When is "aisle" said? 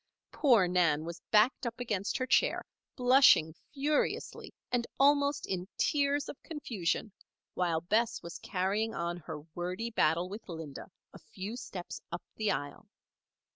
12.51-12.87